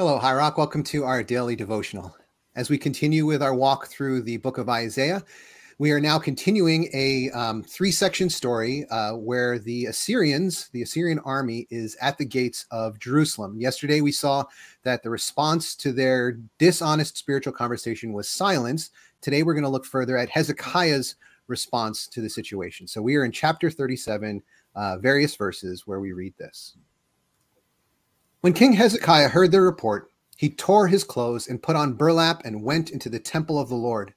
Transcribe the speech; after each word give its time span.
Hello, 0.00 0.18
High 0.18 0.32
Rock. 0.32 0.56
Welcome 0.56 0.82
to 0.84 1.04
our 1.04 1.22
daily 1.22 1.54
devotional. 1.54 2.16
As 2.56 2.70
we 2.70 2.78
continue 2.78 3.26
with 3.26 3.42
our 3.42 3.54
walk 3.54 3.88
through 3.88 4.22
the 4.22 4.38
book 4.38 4.56
of 4.56 4.70
Isaiah, 4.70 5.22
we 5.76 5.90
are 5.90 6.00
now 6.00 6.18
continuing 6.18 6.88
a 6.94 7.28
um, 7.32 7.62
three 7.62 7.90
section 7.90 8.30
story 8.30 8.86
uh, 8.88 9.12
where 9.16 9.58
the 9.58 9.84
Assyrians, 9.84 10.70
the 10.72 10.80
Assyrian 10.80 11.18
army, 11.18 11.66
is 11.68 11.98
at 12.00 12.16
the 12.16 12.24
gates 12.24 12.64
of 12.70 12.98
Jerusalem. 12.98 13.60
Yesterday, 13.60 14.00
we 14.00 14.10
saw 14.10 14.44
that 14.84 15.02
the 15.02 15.10
response 15.10 15.76
to 15.76 15.92
their 15.92 16.38
dishonest 16.56 17.18
spiritual 17.18 17.52
conversation 17.52 18.14
was 18.14 18.26
silence. 18.26 18.92
Today, 19.20 19.42
we're 19.42 19.52
going 19.52 19.64
to 19.64 19.68
look 19.68 19.84
further 19.84 20.16
at 20.16 20.30
Hezekiah's 20.30 21.16
response 21.46 22.06
to 22.06 22.22
the 22.22 22.30
situation. 22.30 22.86
So, 22.86 23.02
we 23.02 23.16
are 23.16 23.26
in 23.26 23.32
chapter 23.32 23.70
37, 23.70 24.42
uh, 24.76 24.96
various 24.96 25.36
verses 25.36 25.86
where 25.86 26.00
we 26.00 26.12
read 26.12 26.32
this. 26.38 26.74
When 28.42 28.54
King 28.54 28.72
Hezekiah 28.72 29.28
heard 29.28 29.52
the 29.52 29.60
report, 29.60 30.10
he 30.38 30.48
tore 30.48 30.88
his 30.88 31.04
clothes 31.04 31.46
and 31.46 31.62
put 31.62 31.76
on 31.76 31.92
burlap 31.92 32.40
and 32.46 32.62
went 32.62 32.88
into 32.88 33.10
the 33.10 33.18
temple 33.18 33.58
of 33.58 33.68
the 33.68 33.74
Lord. 33.74 34.14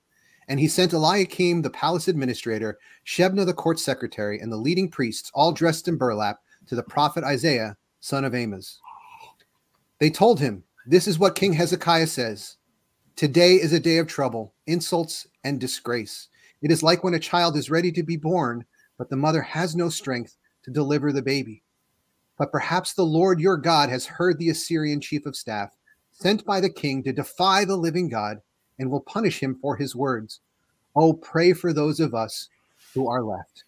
And 0.47 0.61
he 0.61 0.69
sent 0.69 0.93
Eliakim, 0.93 1.61
the 1.61 1.69
palace 1.69 2.07
administrator, 2.07 2.79
Shebna, 3.05 3.45
the 3.45 3.53
court 3.53 3.81
secretary, 3.81 4.39
and 4.39 4.49
the 4.49 4.55
leading 4.55 4.89
priests, 4.89 5.29
all 5.33 5.51
dressed 5.51 5.89
in 5.89 5.97
burlap, 5.97 6.39
to 6.67 6.75
the 6.75 6.83
prophet 6.83 7.25
Isaiah, 7.25 7.75
son 7.99 8.23
of 8.23 8.33
Amos. 8.33 8.79
They 9.99 10.09
told 10.09 10.39
him, 10.39 10.63
This 10.85 11.05
is 11.05 11.19
what 11.19 11.35
King 11.35 11.51
Hezekiah 11.51 12.07
says 12.07 12.55
Today 13.17 13.55
is 13.55 13.73
a 13.73 13.79
day 13.79 13.97
of 13.97 14.07
trouble, 14.07 14.53
insults, 14.67 15.27
and 15.43 15.59
disgrace. 15.59 16.29
It 16.61 16.71
is 16.71 16.81
like 16.81 17.03
when 17.03 17.15
a 17.15 17.19
child 17.19 17.57
is 17.57 17.69
ready 17.69 17.91
to 17.91 18.03
be 18.03 18.15
born, 18.15 18.63
but 18.97 19.09
the 19.09 19.17
mother 19.17 19.41
has 19.41 19.75
no 19.75 19.89
strength 19.89 20.37
to 20.63 20.71
deliver 20.71 21.11
the 21.11 21.21
baby. 21.21 21.61
But 22.37 22.51
perhaps 22.51 22.93
the 22.93 23.05
Lord 23.05 23.39
your 23.39 23.57
God 23.57 23.89
has 23.89 24.05
heard 24.05 24.37
the 24.37 24.49
Assyrian 24.49 24.99
chief 24.99 25.25
of 25.25 25.35
staff, 25.35 25.75
sent 26.11 26.45
by 26.45 26.59
the 26.59 26.69
king 26.69 27.03
to 27.03 27.13
defy 27.13 27.65
the 27.65 27.75
living 27.75 28.09
God, 28.09 28.41
and 28.79 28.89
will 28.89 29.01
punish 29.01 29.39
him 29.39 29.55
for 29.61 29.75
his 29.75 29.95
words. 29.95 30.39
Oh, 30.95 31.13
pray 31.13 31.53
for 31.53 31.73
those 31.73 31.99
of 31.99 32.15
us 32.15 32.49
who 32.93 33.07
are 33.07 33.23
left. 33.23 33.63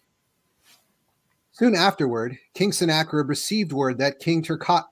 Soon 1.52 1.74
afterward, 1.74 2.36
King 2.54 2.72
Sennacherib 2.72 3.28
received 3.28 3.72
word 3.72 3.98
that 3.98 4.18
King 4.18 4.42
Tirhakah 4.42 4.84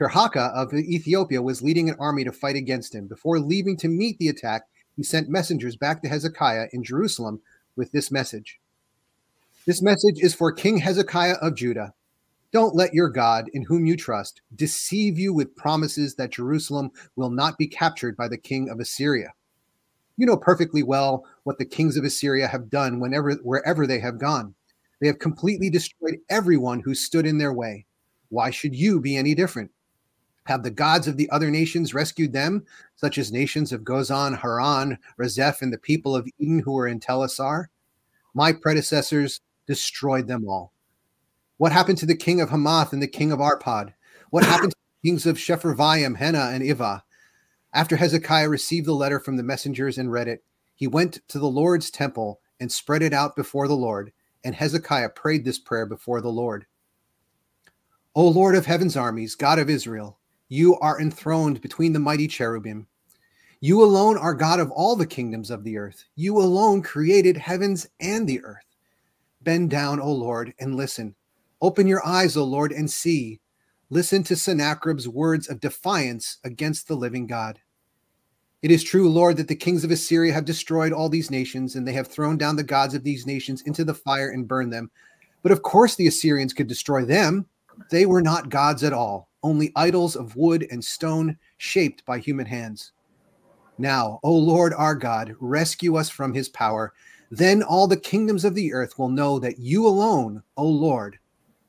of 0.00 0.74
Ethiopia 0.74 1.40
was 1.40 1.62
leading 1.62 1.88
an 1.88 1.96
army 1.98 2.24
to 2.24 2.32
fight 2.32 2.56
against 2.56 2.94
him. 2.94 3.06
Before 3.06 3.38
leaving 3.38 3.76
to 3.78 3.88
meet 3.88 4.18
the 4.18 4.28
attack, 4.28 4.64
he 4.96 5.02
sent 5.02 5.28
messengers 5.28 5.76
back 5.76 6.02
to 6.02 6.08
Hezekiah 6.08 6.66
in 6.72 6.84
Jerusalem 6.84 7.40
with 7.76 7.90
this 7.92 8.10
message. 8.10 8.58
This 9.66 9.80
message 9.80 10.18
is 10.18 10.34
for 10.34 10.52
King 10.52 10.78
Hezekiah 10.78 11.36
of 11.40 11.54
Judah. 11.54 11.94
Don't 12.50 12.74
let 12.74 12.94
your 12.94 13.10
God, 13.10 13.50
in 13.52 13.62
whom 13.62 13.84
you 13.84 13.96
trust, 13.96 14.40
deceive 14.54 15.18
you 15.18 15.34
with 15.34 15.54
promises 15.54 16.14
that 16.14 16.32
Jerusalem 16.32 16.90
will 17.14 17.28
not 17.28 17.58
be 17.58 17.66
captured 17.66 18.16
by 18.16 18.26
the 18.26 18.38
king 18.38 18.70
of 18.70 18.80
Assyria. 18.80 19.32
You 20.16 20.26
know 20.26 20.36
perfectly 20.36 20.82
well 20.82 21.26
what 21.44 21.58
the 21.58 21.66
kings 21.66 21.96
of 21.96 22.04
Assyria 22.04 22.48
have 22.48 22.70
done 22.70 23.00
whenever 23.00 23.34
wherever 23.42 23.86
they 23.86 24.00
have 24.00 24.18
gone. 24.18 24.54
They 25.00 25.06
have 25.06 25.18
completely 25.18 25.70
destroyed 25.70 26.18
everyone 26.30 26.80
who 26.80 26.94
stood 26.94 27.26
in 27.26 27.38
their 27.38 27.52
way. 27.52 27.86
Why 28.30 28.50
should 28.50 28.74
you 28.74 28.98
be 28.98 29.16
any 29.16 29.34
different? 29.34 29.70
Have 30.44 30.62
the 30.62 30.70
gods 30.70 31.06
of 31.06 31.18
the 31.18 31.28
other 31.30 31.50
nations 31.50 31.92
rescued 31.92 32.32
them, 32.32 32.64
such 32.96 33.18
as 33.18 33.30
nations 33.30 33.72
of 33.72 33.82
Gozan, 33.82 34.36
Haran, 34.36 34.98
Rezeph, 35.18 35.60
and 35.60 35.70
the 35.70 35.78
people 35.78 36.16
of 36.16 36.26
Eden 36.38 36.60
who 36.60 36.72
were 36.72 36.88
in 36.88 36.98
Telassar? 36.98 37.66
My 38.32 38.54
predecessors 38.54 39.42
destroyed 39.66 40.26
them 40.26 40.48
all. 40.48 40.72
What 41.58 41.72
happened 41.72 41.98
to 41.98 42.06
the 42.06 42.16
king 42.16 42.40
of 42.40 42.50
Hamath 42.50 42.92
and 42.92 43.02
the 43.02 43.06
king 43.06 43.30
of 43.30 43.40
Arpad? 43.40 43.92
What 44.30 44.44
happened 44.52 44.72
to 44.72 44.76
the 44.78 45.08
kings 45.08 45.26
of 45.26 45.36
Sepharvaim, 45.36 46.16
Hena, 46.16 46.50
and 46.52 46.64
Iva? 46.64 47.04
After 47.74 47.96
Hezekiah 47.96 48.48
received 48.48 48.86
the 48.86 48.94
letter 48.94 49.20
from 49.20 49.36
the 49.36 49.42
messengers 49.42 49.98
and 49.98 50.10
read 50.10 50.26
it, 50.28 50.42
he 50.74 50.86
went 50.86 51.20
to 51.28 51.38
the 51.38 51.46
Lord's 51.46 51.90
temple 51.90 52.40
and 52.58 52.72
spread 52.72 53.02
it 53.02 53.12
out 53.12 53.36
before 53.36 53.68
the 53.68 53.76
Lord. 53.76 54.12
And 54.42 54.54
Hezekiah 54.54 55.10
prayed 55.10 55.44
this 55.44 55.58
prayer 55.58 55.84
before 55.84 56.20
the 56.20 56.30
Lord 56.30 56.66
O 58.14 58.26
Lord 58.26 58.56
of 58.56 58.66
heaven's 58.66 58.96
armies, 58.96 59.36
God 59.36 59.60
of 59.60 59.70
Israel, 59.70 60.18
you 60.48 60.76
are 60.78 61.00
enthroned 61.00 61.60
between 61.60 61.92
the 61.92 62.00
mighty 62.00 62.26
cherubim. 62.26 62.88
You 63.60 63.80
alone 63.80 64.18
are 64.18 64.34
God 64.34 64.58
of 64.58 64.72
all 64.72 64.96
the 64.96 65.06
kingdoms 65.06 65.52
of 65.52 65.62
the 65.62 65.76
earth. 65.76 66.04
You 66.16 66.38
alone 66.38 66.82
created 66.82 67.36
heavens 67.36 67.86
and 68.00 68.26
the 68.26 68.42
earth. 68.42 68.64
Bend 69.42 69.70
down, 69.70 70.00
O 70.00 70.10
Lord, 70.10 70.52
and 70.58 70.74
listen. 70.74 71.14
Open 71.60 71.86
your 71.86 72.06
eyes, 72.06 72.36
O 72.36 72.44
Lord, 72.44 72.72
and 72.72 72.90
see. 72.90 73.40
Listen 73.90 74.22
to 74.24 74.36
Sennacherib's 74.36 75.08
words 75.08 75.48
of 75.48 75.60
defiance 75.60 76.38
against 76.44 76.86
the 76.86 76.94
living 76.94 77.26
God. 77.26 77.58
It 78.60 78.70
is 78.70 78.84
true, 78.84 79.08
Lord, 79.08 79.36
that 79.36 79.48
the 79.48 79.56
kings 79.56 79.84
of 79.84 79.90
Assyria 79.90 80.32
have 80.32 80.44
destroyed 80.44 80.92
all 80.92 81.08
these 81.08 81.30
nations, 81.30 81.76
and 81.76 81.86
they 81.86 81.92
have 81.92 82.08
thrown 82.08 82.36
down 82.36 82.56
the 82.56 82.62
gods 82.62 82.94
of 82.94 83.04
these 83.04 83.26
nations 83.26 83.62
into 83.62 83.84
the 83.84 83.94
fire 83.94 84.30
and 84.30 84.48
burned 84.48 84.72
them. 84.72 84.90
But 85.42 85.52
of 85.52 85.62
course, 85.62 85.94
the 85.94 86.08
Assyrians 86.08 86.52
could 86.52 86.66
destroy 86.66 87.04
them. 87.04 87.46
They 87.90 88.04
were 88.04 88.22
not 88.22 88.50
gods 88.50 88.82
at 88.82 88.92
all, 88.92 89.28
only 89.42 89.72
idols 89.76 90.16
of 90.16 90.34
wood 90.36 90.66
and 90.70 90.84
stone 90.84 91.38
shaped 91.56 92.04
by 92.04 92.18
human 92.18 92.46
hands. 92.46 92.92
Now, 93.78 94.18
O 94.24 94.32
Lord 94.32 94.74
our 94.74 94.96
God, 94.96 95.36
rescue 95.38 95.96
us 95.96 96.10
from 96.10 96.34
his 96.34 96.48
power. 96.48 96.92
Then 97.30 97.62
all 97.62 97.86
the 97.86 97.96
kingdoms 97.96 98.44
of 98.44 98.54
the 98.54 98.72
earth 98.72 98.98
will 98.98 99.08
know 99.08 99.38
that 99.38 99.58
you 99.58 99.86
alone, 99.86 100.42
O 100.56 100.66
Lord, 100.66 101.18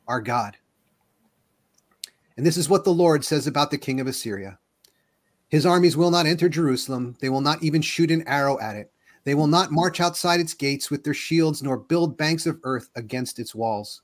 our 0.10 0.20
God. 0.20 0.58
And 2.36 2.46
this 2.46 2.58
is 2.58 2.68
what 2.68 2.84
the 2.84 2.94
Lord 2.94 3.24
says 3.24 3.48
about 3.48 3.72
the 3.72 3.78
king 3.78 4.02
of 4.02 4.08
Assyria 4.08 4.60
His 5.48 5.66
armies 5.66 5.96
will 5.96 6.12
not 6.12 6.26
enter 6.26 6.50
Jerusalem, 6.50 7.16
they 7.22 7.30
will 7.30 7.42
not 7.42 7.64
even 7.64 7.82
shoot 7.82 8.12
an 8.12 8.28
arrow 8.28 8.60
at 8.60 8.76
it. 8.76 8.92
They 9.24 9.36
will 9.36 9.48
not 9.48 9.72
march 9.72 10.00
outside 10.00 10.40
its 10.40 10.54
gates 10.54 10.90
with 10.90 11.04
their 11.04 11.14
shields, 11.14 11.62
nor 11.62 11.78
build 11.78 12.18
banks 12.18 12.46
of 12.46 12.60
earth 12.64 12.90
against 12.96 13.38
its 13.38 13.54
walls. 13.54 14.02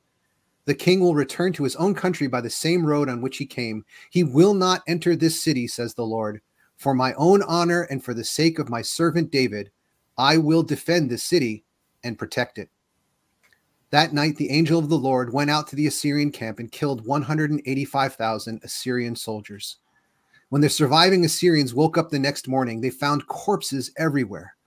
The 0.66 0.76
king 0.76 1.00
will 1.00 1.16
return 1.16 1.54
to 1.54 1.64
his 1.64 1.76
own 1.78 1.94
country 1.94 2.28
by 2.28 2.42
the 2.42 2.50
same 2.50 2.86
road 2.86 3.08
on 3.08 3.22
which 3.22 3.38
he 3.38 3.46
came. 3.46 3.86
He 4.10 4.24
will 4.24 4.54
not 4.54 4.84
enter 4.88 5.16
this 5.16 5.42
city, 5.42 5.68
says 5.68 5.94
the 5.94 6.06
Lord. 6.06 6.42
For 6.78 6.94
my 6.94 7.14
own 7.14 7.42
honor 7.44 7.84
and 7.84 8.04
for 8.04 8.14
the 8.14 8.24
sake 8.24 8.60
of 8.60 8.70
my 8.70 8.82
servant 8.82 9.32
David, 9.32 9.72
I 10.18 10.38
will 10.38 10.64
defend 10.64 11.10
this 11.10 11.24
city 11.24 11.64
and 12.04 12.20
protect 12.20 12.58
it. 12.58 12.70
That 13.96 14.12
night, 14.12 14.36
the 14.36 14.50
angel 14.50 14.78
of 14.78 14.90
the 14.90 14.98
Lord 14.98 15.32
went 15.32 15.50
out 15.50 15.70
to 15.70 15.76
the 15.78 15.88
Assyrian 15.88 16.30
camp 16.30 16.60
and 16.60 16.70
killed 16.70 17.08
185,000 17.08 18.60
Assyrian 18.62 19.16
soldiers. 19.16 19.78
When 20.50 20.62
the 20.62 20.68
surviving 20.68 21.24
Assyrians 21.24 21.74
woke 21.74 21.98
up 21.98 22.10
the 22.10 22.20
next 22.20 22.50
morning, 22.50 22.82
they 22.82 22.90
found 22.90 23.26
corpses 23.28 23.94
everywhere. 23.96 24.58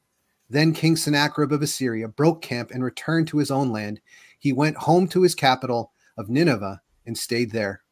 Then 0.48 0.72
King 0.72 0.96
Sennacherib 0.96 1.52
of 1.52 1.60
Assyria 1.60 2.08
broke 2.08 2.40
camp 2.40 2.70
and 2.70 2.82
returned 2.82 3.28
to 3.28 3.36
his 3.36 3.50
own 3.50 3.70
land. 3.70 4.00
He 4.38 4.54
went 4.54 4.78
home 4.78 5.06
to 5.08 5.20
his 5.20 5.34
capital 5.34 5.92
of 6.16 6.30
Nineveh 6.30 6.80
and 7.04 7.18
stayed 7.18 7.50
there. 7.50 7.82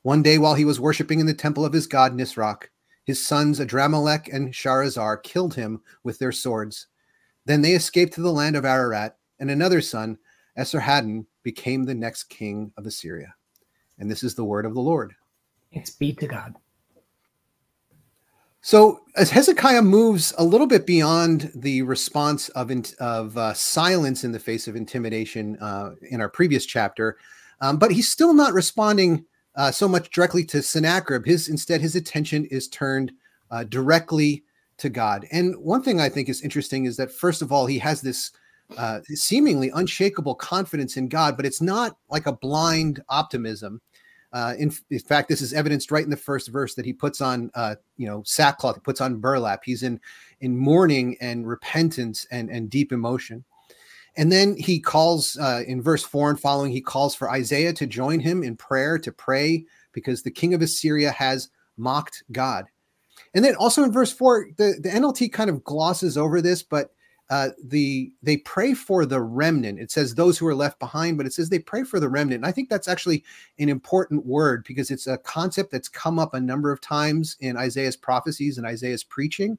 One 0.00 0.22
day, 0.22 0.38
while 0.38 0.54
he 0.54 0.64
was 0.64 0.80
worshiping 0.80 1.20
in 1.20 1.26
the 1.26 1.34
temple 1.34 1.66
of 1.66 1.74
his 1.74 1.86
god 1.86 2.14
Nisroch, 2.14 2.70
his 3.04 3.22
sons 3.22 3.60
Adramelech 3.60 4.32
and 4.32 4.54
Sharezer 4.54 5.22
killed 5.22 5.52
him 5.52 5.82
with 6.02 6.18
their 6.18 6.32
swords. 6.32 6.86
Then 7.44 7.60
they 7.60 7.72
escaped 7.72 8.14
to 8.14 8.22
the 8.22 8.32
land 8.32 8.56
of 8.56 8.64
Ararat, 8.64 9.18
and 9.38 9.50
another 9.50 9.82
son, 9.82 10.16
Esarhaddon 10.58 11.26
became 11.42 11.84
the 11.84 11.94
next 11.94 12.24
king 12.24 12.72
of 12.76 12.86
Assyria. 12.86 13.34
And 13.98 14.10
this 14.10 14.22
is 14.22 14.34
the 14.34 14.44
word 14.44 14.66
of 14.66 14.74
the 14.74 14.80
Lord. 14.80 15.14
Thanks 15.72 15.90
be 15.90 16.12
to 16.14 16.26
God. 16.26 16.54
So 18.60 19.00
as 19.14 19.30
Hezekiah 19.30 19.82
moves 19.82 20.34
a 20.38 20.44
little 20.44 20.66
bit 20.66 20.86
beyond 20.86 21.52
the 21.54 21.82
response 21.82 22.48
of 22.50 22.72
of 22.98 23.38
uh, 23.38 23.54
silence 23.54 24.24
in 24.24 24.32
the 24.32 24.40
face 24.40 24.66
of 24.66 24.74
intimidation 24.74 25.56
uh, 25.60 25.92
in 26.10 26.20
our 26.20 26.28
previous 26.28 26.66
chapter, 26.66 27.16
um, 27.60 27.78
but 27.78 27.92
he's 27.92 28.10
still 28.10 28.34
not 28.34 28.54
responding 28.54 29.24
uh, 29.54 29.70
so 29.70 29.86
much 29.86 30.10
directly 30.10 30.44
to 30.46 30.62
Sennacherib. 30.62 31.24
His 31.24 31.48
instead, 31.48 31.80
his 31.80 31.94
attention 31.94 32.44
is 32.46 32.68
turned 32.68 33.12
uh, 33.52 33.64
directly 33.64 34.44
to 34.78 34.88
God. 34.88 35.26
And 35.30 35.56
one 35.56 35.82
thing 35.82 36.00
I 36.00 36.08
think 36.08 36.28
is 36.28 36.42
interesting 36.42 36.86
is 36.86 36.96
that 36.96 37.12
first 37.12 37.42
of 37.42 37.52
all, 37.52 37.66
he 37.66 37.78
has 37.78 38.00
this 38.00 38.32
uh, 38.76 39.00
seemingly 39.06 39.70
unshakable 39.74 40.34
confidence 40.34 40.96
in 40.96 41.08
God, 41.08 41.36
but 41.36 41.46
it's 41.46 41.62
not 41.62 41.96
like 42.10 42.26
a 42.26 42.32
blind 42.32 43.02
optimism. 43.08 43.80
Uh, 44.32 44.54
in, 44.58 44.72
in, 44.90 44.98
fact, 44.98 45.28
this 45.28 45.40
is 45.40 45.52
evidenced 45.52 45.90
right 45.90 46.04
in 46.04 46.10
the 46.10 46.16
first 46.16 46.48
verse 46.48 46.74
that 46.74 46.84
he 46.84 46.92
puts 46.92 47.20
on, 47.20 47.50
uh, 47.54 47.76
you 47.96 48.06
know, 48.06 48.22
sackcloth, 48.26 48.76
he 48.76 48.80
puts 48.80 49.00
on 49.00 49.16
burlap. 49.16 49.62
He's 49.64 49.82
in 49.82 50.00
in 50.40 50.56
mourning 50.56 51.16
and 51.20 51.46
repentance 51.46 52.26
and 52.30 52.50
and 52.50 52.68
deep 52.68 52.92
emotion. 52.92 53.44
And 54.16 54.32
then 54.32 54.56
he 54.56 54.80
calls 54.80 55.38
uh, 55.38 55.62
in 55.66 55.82
verse 55.82 56.02
four 56.02 56.30
and 56.30 56.40
following. 56.40 56.72
He 56.72 56.80
calls 56.80 57.14
for 57.14 57.30
Isaiah 57.30 57.72
to 57.74 57.86
join 57.86 58.18
him 58.20 58.42
in 58.42 58.56
prayer 58.56 58.98
to 58.98 59.12
pray 59.12 59.64
because 59.92 60.22
the 60.22 60.30
king 60.30 60.54
of 60.54 60.62
Assyria 60.62 61.10
has 61.12 61.50
mocked 61.76 62.24
God. 62.32 62.66
And 63.34 63.44
then 63.44 63.54
also 63.56 63.84
in 63.84 63.92
verse 63.92 64.12
four, 64.12 64.48
the, 64.56 64.78
the 64.82 64.88
NLT 64.88 65.32
kind 65.32 65.50
of 65.50 65.64
glosses 65.64 66.16
over 66.16 66.40
this, 66.40 66.62
but 66.62 66.92
uh, 67.28 67.50
the 67.64 68.12
they 68.22 68.36
pray 68.36 68.74
for 68.74 69.04
the 69.04 69.20
remnant. 69.20 69.80
It 69.80 69.90
says 69.90 70.14
those 70.14 70.38
who 70.38 70.46
are 70.46 70.54
left 70.54 70.78
behind, 70.78 71.16
but 71.16 71.26
it 71.26 71.32
says 71.32 71.48
they 71.48 71.58
pray 71.58 71.82
for 71.82 71.98
the 71.98 72.08
remnant. 72.08 72.36
And 72.36 72.46
I 72.46 72.52
think 72.52 72.68
that's 72.68 72.88
actually 72.88 73.24
an 73.58 73.68
important 73.68 74.24
word 74.26 74.64
because 74.64 74.90
it's 74.90 75.06
a 75.06 75.18
concept 75.18 75.72
that's 75.72 75.88
come 75.88 76.18
up 76.18 76.34
a 76.34 76.40
number 76.40 76.70
of 76.70 76.80
times 76.80 77.36
in 77.40 77.56
Isaiah's 77.56 77.96
prophecies 77.96 78.58
and 78.58 78.66
Isaiah's 78.66 79.04
preaching. 79.04 79.58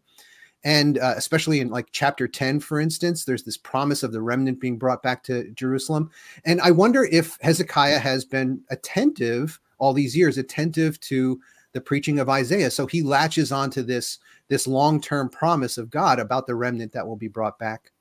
And 0.63 0.97
uh, 0.97 1.13
especially 1.15 1.59
in 1.59 1.69
like 1.69 1.87
chapter 1.91 2.27
10, 2.27 2.61
for 2.61 2.79
instance, 2.79 3.25
there's 3.25 3.43
this 3.43 3.57
promise 3.57 4.01
of 4.01 4.11
the 4.11 4.21
remnant 4.21 4.59
being 4.59 4.77
brought 4.77 5.03
back 5.03 5.23
to 5.23 5.49
Jerusalem. 5.51 6.09
And 6.45 6.59
I 6.61 6.71
wonder 6.71 7.05
if 7.05 7.37
Hezekiah 7.41 7.99
has 7.99 8.25
been 8.25 8.61
attentive 8.69 9.59
all 9.77 9.93
these 9.93 10.15
years, 10.15 10.37
attentive 10.37 10.99
to 11.01 11.39
the 11.73 11.81
preaching 11.81 12.19
of 12.19 12.29
Isaiah. 12.29 12.71
So 12.71 12.85
he 12.85 13.01
latches 13.01 13.51
onto 13.51 13.83
this 13.83 14.19
this 14.49 14.65
long-term 14.65 15.29
promise 15.29 15.77
of 15.77 15.89
God 15.89 16.19
about 16.19 16.47
the 16.47 16.55
remnant 16.55 16.93
that 16.93 17.05
will 17.05 17.17
be 17.17 17.27
brought 17.27 17.59
back. 17.59 17.91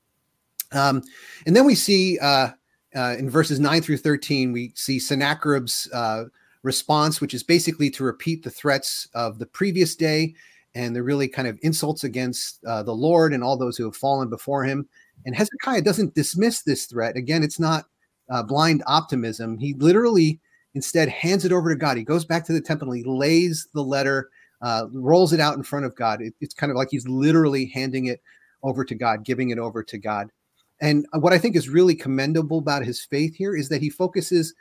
Um, 0.72 1.02
and 1.44 1.56
then 1.56 1.64
we 1.64 1.74
see 1.74 2.18
uh, 2.20 2.50
uh, 2.94 3.16
in 3.18 3.28
verses 3.28 3.58
9 3.58 3.82
through 3.82 3.96
13, 3.96 4.52
we 4.52 4.72
see 4.74 4.98
Sennacherib's 4.98 5.88
uh, 5.92 6.24
response, 6.62 7.20
which 7.20 7.34
is 7.34 7.42
basically 7.42 7.90
to 7.90 8.04
repeat 8.04 8.42
the 8.42 8.50
threats 8.50 9.08
of 9.14 9.38
the 9.38 9.46
previous 9.46 9.96
day 9.96 10.34
and 10.74 10.94
the 10.94 11.02
really 11.02 11.26
kind 11.26 11.48
of 11.48 11.58
insults 11.62 12.04
against 12.04 12.62
uh, 12.64 12.82
the 12.82 12.94
Lord 12.94 13.32
and 13.32 13.42
all 13.42 13.56
those 13.56 13.76
who 13.76 13.84
have 13.84 13.96
fallen 13.96 14.28
before 14.28 14.64
him. 14.64 14.86
And 15.24 15.34
Hezekiah 15.34 15.82
doesn't 15.82 16.14
dismiss 16.14 16.62
this 16.62 16.86
threat. 16.86 17.16
Again, 17.16 17.42
it's 17.42 17.58
not 17.58 17.86
uh, 18.30 18.42
blind 18.42 18.82
optimism. 18.86 19.58
He 19.58 19.74
literally 19.74 20.38
instead 20.76 21.08
hands 21.08 21.44
it 21.44 21.50
over 21.50 21.70
to 21.70 21.76
God. 21.76 21.96
He 21.96 22.04
goes 22.04 22.24
back 22.24 22.44
to 22.44 22.52
the 22.52 22.60
temple 22.60 22.90
and 22.90 22.98
he 22.98 23.04
lays 23.04 23.66
the 23.74 23.82
letter 23.82 24.28
uh, 24.62 24.86
rolls 24.92 25.32
it 25.32 25.40
out 25.40 25.56
in 25.56 25.62
front 25.62 25.84
of 25.84 25.94
God. 25.96 26.22
It, 26.22 26.34
it's 26.40 26.54
kind 26.54 26.70
of 26.70 26.76
like 26.76 26.88
he's 26.90 27.06
literally 27.08 27.66
handing 27.66 28.06
it 28.06 28.20
over 28.62 28.84
to 28.84 28.94
God, 28.94 29.24
giving 29.24 29.50
it 29.50 29.58
over 29.58 29.82
to 29.82 29.98
God. 29.98 30.30
And 30.80 31.06
what 31.12 31.32
I 31.32 31.38
think 31.38 31.56
is 31.56 31.68
really 31.68 31.94
commendable 31.94 32.58
about 32.58 32.84
his 32.84 33.04
faith 33.04 33.34
here 33.34 33.56
is 33.56 33.68
that 33.68 33.82
he 33.82 33.90
focuses 33.90 34.54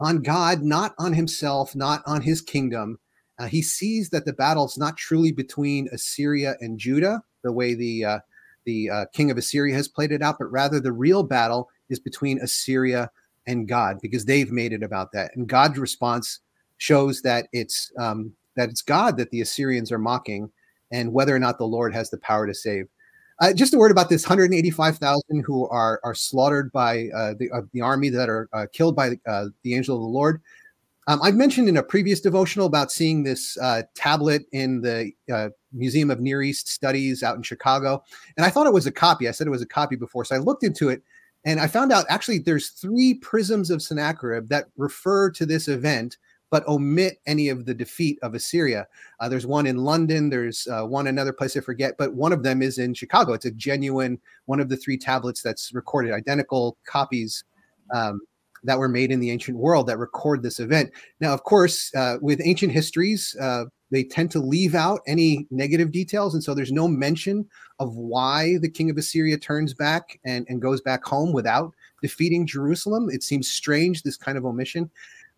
on 0.00 0.22
God, 0.22 0.62
not 0.62 0.94
on 0.98 1.12
himself, 1.12 1.74
not 1.74 2.02
on 2.06 2.22
his 2.22 2.40
kingdom. 2.40 2.98
Uh, 3.38 3.46
he 3.46 3.62
sees 3.62 4.10
that 4.10 4.24
the 4.24 4.32
battle 4.32 4.66
is 4.66 4.76
not 4.76 4.96
truly 4.96 5.32
between 5.32 5.88
Assyria 5.92 6.56
and 6.60 6.78
Judah, 6.78 7.22
the 7.42 7.52
way 7.52 7.74
the 7.74 8.04
uh, 8.04 8.18
the 8.64 8.90
uh, 8.90 9.04
king 9.12 9.30
of 9.30 9.38
Assyria 9.38 9.74
has 9.74 9.88
played 9.88 10.12
it 10.12 10.22
out, 10.22 10.36
but 10.38 10.50
rather 10.50 10.78
the 10.78 10.92
real 10.92 11.24
battle 11.24 11.68
is 11.88 11.98
between 11.98 12.38
Assyria 12.40 13.10
and 13.46 13.68
God 13.68 13.98
because 14.00 14.24
they've 14.24 14.52
made 14.52 14.72
it 14.72 14.82
about 14.82 15.12
that. 15.12 15.32
And 15.36 15.48
God's 15.48 15.78
response 15.78 16.40
shows 16.78 17.22
that 17.22 17.46
it's 17.52 17.92
um, 17.98 18.32
that 18.56 18.68
it's 18.68 18.82
God 18.82 19.16
that 19.16 19.30
the 19.30 19.40
Assyrians 19.40 19.92
are 19.92 19.98
mocking, 19.98 20.50
and 20.90 21.12
whether 21.12 21.34
or 21.34 21.38
not 21.38 21.58
the 21.58 21.66
Lord 21.66 21.94
has 21.94 22.10
the 22.10 22.18
power 22.18 22.46
to 22.46 22.54
save. 22.54 22.86
Uh, 23.40 23.52
just 23.52 23.74
a 23.74 23.78
word 23.78 23.90
about 23.90 24.08
this 24.08 24.24
185,000 24.24 25.42
who 25.44 25.68
are 25.68 26.00
are 26.04 26.14
slaughtered 26.14 26.70
by 26.72 27.08
uh, 27.14 27.34
the 27.38 27.50
uh, 27.50 27.62
the 27.72 27.80
army 27.80 28.08
that 28.08 28.28
are 28.28 28.48
uh, 28.52 28.66
killed 28.72 28.94
by 28.94 29.18
uh, 29.26 29.46
the 29.62 29.74
angel 29.74 29.96
of 29.96 30.02
the 30.02 30.08
Lord. 30.08 30.40
Um, 31.08 31.20
I've 31.22 31.34
mentioned 31.34 31.68
in 31.68 31.78
a 31.78 31.82
previous 31.82 32.20
devotional 32.20 32.66
about 32.66 32.92
seeing 32.92 33.24
this 33.24 33.58
uh, 33.58 33.82
tablet 33.96 34.42
in 34.52 34.80
the 34.80 35.10
Museum 35.72 36.12
of 36.12 36.20
Near 36.20 36.42
East 36.42 36.68
Studies 36.68 37.24
out 37.24 37.36
in 37.36 37.42
Chicago, 37.42 38.04
and 38.36 38.46
I 38.46 38.50
thought 38.50 38.68
it 38.68 38.72
was 38.72 38.86
a 38.86 38.92
copy. 38.92 39.28
I 39.28 39.32
said 39.32 39.48
it 39.48 39.50
was 39.50 39.62
a 39.62 39.66
copy 39.66 39.96
before, 39.96 40.24
so 40.24 40.36
I 40.36 40.38
looked 40.38 40.62
into 40.62 40.90
it, 40.90 41.02
and 41.44 41.60
I 41.60 41.66
found 41.66 41.92
out 41.92 42.06
actually 42.08 42.38
there's 42.38 42.70
three 42.70 43.14
prisms 43.14 43.70
of 43.70 43.82
Sennacherib 43.82 44.48
that 44.48 44.68
refer 44.76 45.30
to 45.30 45.46
this 45.46 45.68
event 45.68 46.16
but 46.52 46.68
omit 46.68 47.18
any 47.26 47.48
of 47.48 47.64
the 47.64 47.72
defeat 47.72 48.18
of 48.20 48.34
Assyria. 48.34 48.86
Uh, 49.18 49.28
there's 49.28 49.46
one 49.46 49.66
in 49.66 49.78
London, 49.78 50.28
there's 50.28 50.68
uh, 50.70 50.84
one 50.84 51.06
another 51.06 51.32
place 51.32 51.56
I 51.56 51.60
forget, 51.60 51.94
but 51.96 52.12
one 52.12 52.30
of 52.30 52.42
them 52.42 52.60
is 52.60 52.76
in 52.76 52.92
Chicago. 52.92 53.32
It's 53.32 53.46
a 53.46 53.50
genuine 53.50 54.20
one 54.44 54.60
of 54.60 54.68
the 54.68 54.76
three 54.76 54.98
tablets 54.98 55.40
that's 55.40 55.72
recorded, 55.72 56.12
identical 56.12 56.76
copies 56.86 57.44
um, 57.94 58.20
that 58.64 58.78
were 58.78 58.88
made 58.88 59.10
in 59.10 59.20
the 59.20 59.30
ancient 59.30 59.58
world 59.58 59.86
that 59.86 59.98
record 59.98 60.42
this 60.42 60.60
event. 60.60 60.90
Now, 61.20 61.32
of 61.32 61.44
course, 61.44 61.94
uh, 61.94 62.18
with 62.20 62.40
ancient 62.44 62.72
histories, 62.72 63.36
uh, 63.40 63.64
they 63.90 64.04
tend 64.04 64.30
to 64.32 64.38
leave 64.40 64.74
out 64.74 65.00
any 65.06 65.46
negative 65.50 65.92
details. 65.92 66.34
And 66.34 66.42
so 66.42 66.54
there's 66.54 66.72
no 66.72 66.88
mention 66.88 67.46
of 67.78 67.94
why 67.94 68.56
the 68.58 68.70
king 68.70 68.88
of 68.88 68.96
Assyria 68.96 69.36
turns 69.36 69.74
back 69.74 70.18
and, 70.24 70.46
and 70.48 70.62
goes 70.62 70.80
back 70.80 71.04
home 71.04 71.32
without 71.32 71.72
defeating 72.00 72.46
Jerusalem. 72.46 73.08
It 73.10 73.22
seems 73.22 73.50
strange, 73.50 74.02
this 74.02 74.16
kind 74.16 74.38
of 74.38 74.46
omission. 74.46 74.90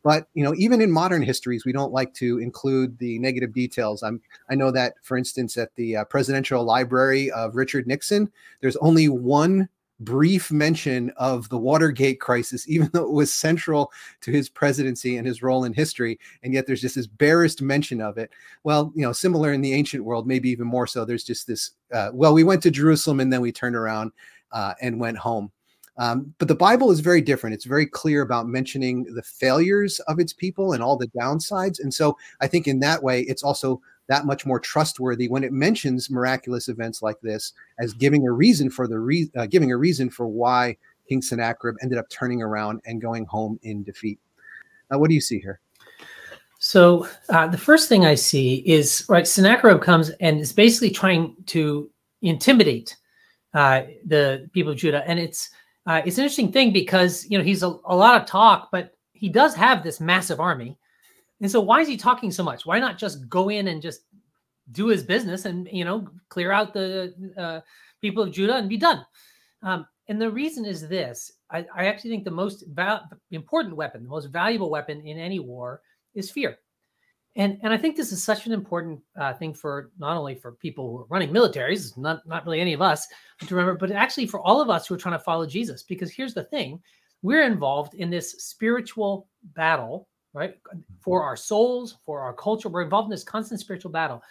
But 0.04 0.28
you 0.34 0.44
know, 0.44 0.54
even 0.56 0.82
in 0.82 0.90
modern 0.92 1.22
histories, 1.22 1.64
we 1.64 1.72
don't 1.72 1.92
like 1.92 2.12
to 2.14 2.38
include 2.38 2.98
the 2.98 3.18
negative 3.18 3.54
details. 3.54 4.02
I'm 4.02 4.20
I 4.50 4.54
know 4.54 4.70
that, 4.70 4.94
for 5.02 5.16
instance, 5.16 5.56
at 5.56 5.74
the 5.76 5.96
uh, 5.96 6.04
Presidential 6.04 6.62
Library 6.62 7.30
of 7.30 7.56
Richard 7.56 7.86
Nixon, 7.86 8.30
there's 8.60 8.76
only 8.76 9.08
one 9.08 9.68
brief 10.00 10.50
mention 10.50 11.10
of 11.16 11.48
the 11.48 11.58
Watergate 11.58 12.20
crisis, 12.20 12.68
even 12.68 12.90
though 12.92 13.04
it 13.04 13.12
was 13.12 13.32
central 13.32 13.92
to 14.22 14.30
his 14.30 14.48
presidency 14.48 15.16
and 15.16 15.26
his 15.26 15.42
role 15.42 15.64
in 15.64 15.72
history. 15.72 16.18
And 16.42 16.52
yet 16.52 16.66
there's 16.66 16.80
just 16.80 16.96
this 16.96 17.06
barest 17.06 17.62
mention 17.62 18.00
of 18.00 18.18
it. 18.18 18.30
Well, 18.64 18.92
you 18.94 19.02
know, 19.02 19.12
similar 19.12 19.52
in 19.52 19.60
the 19.60 19.72
ancient 19.72 20.04
world, 20.04 20.26
maybe 20.26 20.50
even 20.50 20.66
more 20.66 20.86
so. 20.86 21.04
There's 21.04 21.24
just 21.24 21.46
this, 21.46 21.72
uh, 21.92 22.10
well, 22.12 22.34
we 22.34 22.44
went 22.44 22.62
to 22.64 22.70
Jerusalem 22.70 23.20
and 23.20 23.32
then 23.32 23.40
we 23.40 23.52
turned 23.52 23.76
around 23.76 24.12
uh, 24.52 24.74
and 24.80 25.00
went 25.00 25.18
home. 25.18 25.50
Um, 25.96 26.34
but 26.38 26.48
the 26.48 26.56
Bible 26.56 26.90
is 26.90 27.00
very 27.00 27.20
different. 27.20 27.54
It's 27.54 27.64
very 27.64 27.86
clear 27.86 28.22
about 28.22 28.48
mentioning 28.48 29.04
the 29.04 29.22
failures 29.22 30.00
of 30.00 30.18
its 30.18 30.32
people 30.32 30.72
and 30.72 30.82
all 30.82 30.96
the 30.96 31.06
downsides. 31.08 31.78
And 31.78 31.94
so 31.94 32.16
I 32.40 32.48
think 32.48 32.66
in 32.66 32.80
that 32.80 33.02
way, 33.02 33.22
it's 33.22 33.44
also 33.44 33.80
that 34.08 34.26
much 34.26 34.44
more 34.44 34.60
trustworthy 34.60 35.28
when 35.28 35.44
it 35.44 35.52
mentions 35.52 36.10
miraculous 36.10 36.68
events 36.68 37.02
like 37.02 37.20
this 37.22 37.52
as 37.78 37.94
giving 37.94 38.26
a 38.26 38.32
reason 38.32 38.70
for 38.70 38.86
the 38.86 38.98
re- 38.98 39.30
uh, 39.36 39.46
giving 39.46 39.72
a 39.72 39.76
reason 39.76 40.10
for 40.10 40.26
why 40.26 40.76
King 41.08 41.22
Sennacherib 41.22 41.76
ended 41.82 41.98
up 41.98 42.08
turning 42.10 42.42
around 42.42 42.80
and 42.86 43.00
going 43.00 43.24
home 43.26 43.58
in 43.62 43.82
defeat. 43.82 44.18
Now, 44.90 44.98
what 44.98 45.08
do 45.08 45.14
you 45.14 45.20
see 45.20 45.38
here? 45.38 45.60
So 46.58 47.06
uh, 47.28 47.46
the 47.46 47.58
first 47.58 47.88
thing 47.88 48.06
I 48.06 48.14
see 48.14 48.56
is 48.66 49.04
right. 49.08 49.26
Sennacherib 49.26 49.82
comes 49.82 50.10
and 50.20 50.40
is 50.40 50.52
basically 50.52 50.90
trying 50.90 51.36
to 51.46 51.90
intimidate 52.22 52.96
uh, 53.52 53.82
the 54.06 54.48
people 54.52 54.72
of 54.72 54.78
Judah, 54.78 55.04
and 55.06 55.18
it's 55.18 55.50
uh, 55.86 56.00
it's 56.06 56.16
an 56.16 56.24
interesting 56.24 56.52
thing 56.52 56.72
because 56.72 57.26
you 57.28 57.36
know 57.36 57.44
he's 57.44 57.62
a, 57.62 57.68
a 57.84 57.94
lot 57.94 58.20
of 58.20 58.26
talk, 58.26 58.70
but 58.72 58.96
he 59.12 59.28
does 59.28 59.54
have 59.54 59.82
this 59.82 60.00
massive 60.00 60.40
army. 60.40 60.78
And 61.44 61.50
so 61.50 61.60
why 61.60 61.82
is 61.82 61.88
he 61.88 61.98
talking 61.98 62.32
so 62.32 62.42
much? 62.42 62.64
Why 62.64 62.78
not 62.78 62.96
just 62.96 63.28
go 63.28 63.50
in 63.50 63.68
and 63.68 63.82
just 63.82 64.06
do 64.72 64.86
his 64.86 65.02
business 65.02 65.44
and 65.44 65.68
you 65.70 65.84
know 65.84 66.08
clear 66.30 66.50
out 66.50 66.72
the 66.72 67.12
uh, 67.36 67.60
people 68.00 68.22
of 68.22 68.32
Judah 68.32 68.56
and 68.56 68.66
be 68.66 68.78
done? 68.78 69.04
Um, 69.62 69.86
and 70.08 70.18
the 70.18 70.30
reason 70.30 70.64
is 70.64 70.88
this: 70.88 71.30
I, 71.50 71.66
I 71.76 71.84
actually 71.84 72.10
think 72.10 72.24
the 72.24 72.30
most 72.30 72.64
val- 72.68 73.08
important 73.30 73.76
weapon, 73.76 74.02
the 74.02 74.08
most 74.08 74.26
valuable 74.26 74.70
weapon 74.70 75.06
in 75.06 75.18
any 75.18 75.38
war, 75.38 75.82
is 76.14 76.30
fear 76.30 76.56
and 77.36 77.58
and 77.62 77.72
I 77.72 77.76
think 77.76 77.96
this 77.96 78.12
is 78.12 78.22
such 78.22 78.46
an 78.46 78.52
important 78.52 79.00
uh, 79.18 79.34
thing 79.34 79.54
for 79.54 79.90
not 79.98 80.16
only 80.16 80.34
for 80.34 80.52
people 80.52 80.88
who 80.88 80.98
are 80.98 81.06
running 81.08 81.30
militaries, 81.30 81.96
not 81.96 82.26
not 82.26 82.44
really 82.44 82.60
any 82.60 82.72
of 82.72 82.82
us 82.82 83.06
to 83.46 83.54
remember, 83.54 83.76
but 83.76 83.90
actually 83.90 84.26
for 84.26 84.40
all 84.40 84.60
of 84.60 84.70
us 84.70 84.86
who 84.86 84.94
are 84.94 84.98
trying 84.98 85.18
to 85.18 85.24
follow 85.24 85.46
Jesus. 85.46 85.82
Because 85.82 86.12
here's 86.12 86.34
the 86.34 86.44
thing: 86.44 86.80
we're 87.22 87.42
involved 87.42 87.94
in 87.94 88.08
this 88.08 88.32
spiritual 88.44 89.28
battle, 89.54 90.08
right? 90.34 90.56
Mm-hmm. 90.64 90.80
For 91.00 91.22
our 91.22 91.36
souls, 91.36 91.96
for 92.04 92.20
our 92.20 92.34
culture, 92.34 92.68
we're 92.68 92.82
involved 92.82 93.06
in 93.06 93.10
this 93.10 93.24
constant 93.24 93.60
spiritual 93.60 93.90
battle. 93.90 94.22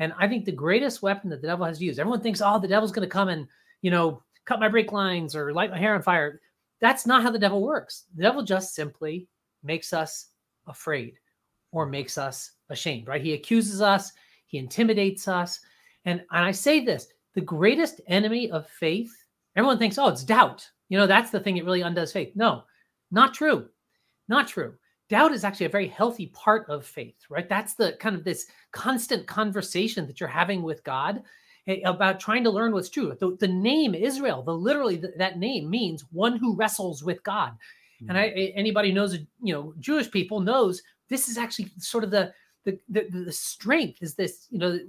And 0.00 0.12
I 0.18 0.28
think 0.28 0.44
the 0.44 0.52
greatest 0.52 1.02
weapon 1.02 1.30
that 1.30 1.40
the 1.40 1.46
devil 1.46 1.64
has 1.64 1.80
used. 1.80 1.98
Everyone 1.98 2.20
thinks, 2.20 2.42
oh, 2.44 2.58
the 2.58 2.68
devil's 2.68 2.92
going 2.92 3.06
to 3.06 3.12
come 3.12 3.28
and 3.28 3.46
you 3.80 3.90
know 3.90 4.22
cut 4.44 4.60
my 4.60 4.68
brake 4.68 4.92
lines 4.92 5.34
or 5.34 5.52
light 5.52 5.70
my 5.70 5.78
hair 5.78 5.94
on 5.94 6.02
fire. 6.02 6.40
That's 6.80 7.06
not 7.06 7.22
how 7.22 7.30
the 7.30 7.38
devil 7.38 7.62
works. 7.62 8.04
The 8.16 8.24
devil 8.24 8.42
just 8.42 8.74
simply 8.74 9.28
makes 9.62 9.92
us 9.92 10.26
afraid 10.66 11.14
or 11.72 11.86
makes 11.86 12.18
us 12.18 12.52
ashamed, 12.68 13.08
right? 13.08 13.22
He 13.22 13.32
accuses 13.32 13.80
us, 13.80 14.12
he 14.46 14.58
intimidates 14.58 15.28
us. 15.28 15.60
And, 16.04 16.20
and 16.32 16.44
I 16.44 16.50
say 16.50 16.84
this 16.84 17.08
the 17.34 17.40
greatest 17.40 18.00
enemy 18.06 18.50
of 18.50 18.68
faith, 18.68 19.12
everyone 19.56 19.78
thinks, 19.78 19.98
oh, 19.98 20.08
it's 20.08 20.24
doubt. 20.24 20.68
You 20.88 20.98
know, 20.98 21.06
that's 21.06 21.30
the 21.30 21.40
thing 21.40 21.56
that 21.56 21.64
really 21.64 21.80
undoes 21.80 22.12
faith. 22.12 22.32
No, 22.34 22.64
not 23.10 23.34
true. 23.34 23.68
Not 24.28 24.48
true. 24.48 24.74
Doubt 25.14 25.32
is 25.32 25.44
actually 25.44 25.66
a 25.66 25.68
very 25.68 25.86
healthy 25.86 26.26
part 26.26 26.68
of 26.68 26.84
faith, 26.84 27.24
right? 27.28 27.48
That's 27.48 27.74
the 27.74 27.92
kind 28.00 28.16
of 28.16 28.24
this 28.24 28.46
constant 28.72 29.28
conversation 29.28 30.08
that 30.08 30.18
you're 30.18 30.28
having 30.28 30.60
with 30.60 30.82
God 30.82 31.22
eh, 31.68 31.82
about 31.84 32.18
trying 32.18 32.42
to 32.42 32.50
learn 32.50 32.72
what's 32.72 32.88
true. 32.88 33.16
The, 33.20 33.36
the 33.38 33.46
name 33.46 33.94
Israel, 33.94 34.42
the 34.42 34.52
literally 34.52 34.96
the, 34.96 35.12
that 35.16 35.38
name 35.38 35.70
means 35.70 36.04
one 36.10 36.36
who 36.36 36.56
wrestles 36.56 37.04
with 37.04 37.22
God. 37.22 37.52
Mm-hmm. 37.52 38.08
And 38.08 38.18
I, 38.18 38.26
anybody 38.56 38.90
knows, 38.90 39.14
you 39.40 39.54
know, 39.54 39.72
Jewish 39.78 40.10
people 40.10 40.40
knows 40.40 40.82
this 41.08 41.28
is 41.28 41.38
actually 41.38 41.70
sort 41.78 42.02
of 42.02 42.10
the 42.10 42.34
the, 42.64 42.76
the 42.88 43.06
the 43.26 43.32
strength 43.32 44.02
is 44.02 44.16
this 44.16 44.48
you 44.50 44.58
know 44.58 44.80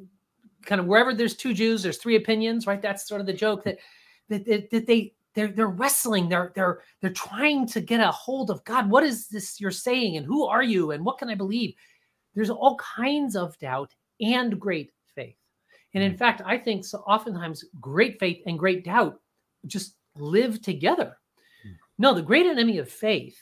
kind 0.65 0.81
of 0.81 0.87
wherever 0.87 1.13
there's 1.13 1.35
two 1.35 1.53
Jews 1.53 1.83
there's 1.83 1.97
three 1.97 2.15
opinions 2.15 2.65
right 2.65 2.81
that's 2.81 3.07
sort 3.07 3.21
of 3.21 3.27
the 3.27 3.33
joke 3.33 3.63
that 3.65 3.77
that, 4.29 4.45
that, 4.45 4.71
that 4.71 4.87
they 4.87 5.13
they're 5.35 5.49
they're 5.49 5.67
wrestling 5.67 6.29
they're 6.29 6.51
they're 6.55 6.79
they're 7.01 7.11
trying 7.11 7.67
to 7.67 7.81
get 7.81 7.99
a 7.99 8.11
hold 8.11 8.49
of 8.49 8.63
God 8.63 8.89
what 8.89 9.03
is 9.03 9.27
this 9.27 9.59
you're 9.59 9.71
saying 9.71 10.17
and 10.17 10.25
who 10.25 10.45
are 10.45 10.63
you 10.63 10.91
and 10.91 11.03
what 11.03 11.17
can 11.17 11.29
I 11.29 11.35
believe 11.35 11.73
there's 12.33 12.49
all 12.49 12.77
kinds 12.77 13.35
of 13.35 13.57
doubt 13.59 13.93
and 14.19 14.59
great 14.59 14.91
faith 15.13 15.37
and 15.93 16.03
in 16.03 16.13
mm. 16.13 16.17
fact 16.17 16.41
I 16.45 16.57
think 16.57 16.85
so 16.85 16.99
oftentimes 16.99 17.65
great 17.79 18.19
faith 18.19 18.41
and 18.45 18.57
great 18.57 18.83
doubt 18.85 19.19
just 19.67 19.95
live 20.17 20.61
together. 20.61 21.17
No, 21.97 22.13
the 22.13 22.21
great 22.21 22.45
enemy 22.45 22.77
of 22.77 22.89
faith 22.89 23.37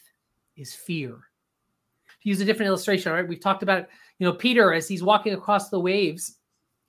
is 0.56 0.74
fear. 0.74 1.12
To 1.12 2.30
use 2.30 2.40
a 2.40 2.46
different 2.46 2.68
illustration, 2.68 3.12
all 3.12 3.18
right, 3.18 3.28
we've 3.28 3.40
talked 3.40 3.64
about, 3.64 3.88
you 4.20 4.28
know, 4.28 4.34
Peter 4.34 4.74
as 4.74 4.88
he's 4.88 5.04
walking 5.04 5.34
across 5.34 5.70
the 5.70 5.80
waves, 5.80 6.38